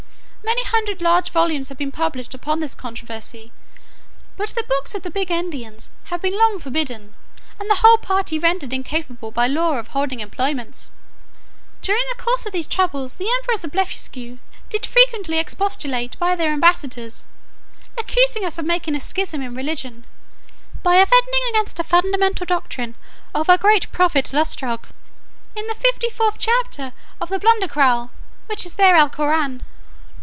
Many 0.43 0.63
hundred 0.63 1.03
large 1.03 1.29
volumes 1.29 1.69
have 1.69 1.77
been 1.77 1.91
published 1.91 2.33
upon 2.33 2.59
this 2.61 2.73
controversy: 2.73 3.51
but 4.37 4.49
the 4.49 4.63
books 4.67 4.95
of 4.95 5.03
the 5.03 5.11
Big 5.11 5.27
endians 5.29 5.89
have 6.05 6.19
been 6.19 6.35
long 6.37 6.57
forbidden, 6.57 7.13
and 7.59 7.69
the 7.69 7.75
whole 7.75 7.99
party 7.99 8.39
rendered 8.39 8.73
incapable 8.73 9.29
by 9.29 9.45
law 9.45 9.77
of 9.77 9.89
holding 9.89 10.19
employments. 10.19 10.91
During 11.83 12.01
the 12.09 12.21
course 12.21 12.47
of 12.47 12.53
these 12.53 12.65
troubles, 12.67 13.13
the 13.15 13.29
emperors 13.37 13.63
of 13.63 13.71
Blefuscu 13.71 14.39
did 14.69 14.83
frequently 14.83 15.37
expostulate 15.37 16.17
by 16.17 16.35
their 16.35 16.51
ambassadors, 16.51 17.23
accusing 17.95 18.43
us 18.43 18.57
of 18.57 18.65
making 18.65 18.95
a 18.95 18.99
schism 18.99 19.43
in 19.43 19.53
religion, 19.53 20.05
by 20.81 20.95
offending 20.95 21.41
against 21.49 21.79
a 21.79 21.83
fundamental 21.83 22.47
doctrine 22.47 22.95
of 23.35 23.47
our 23.47 23.59
great 23.59 23.91
prophet 23.91 24.33
Lustrog, 24.33 24.85
in 25.55 25.67
the 25.67 25.75
fifty 25.75 26.09
fourth 26.09 26.39
chapter 26.39 26.93
of 27.21 27.29
the 27.29 27.39
Blundecral 27.39 28.09
(which 28.47 28.65
is 28.65 28.73
their 28.73 28.95
Alcoran). 28.95 29.61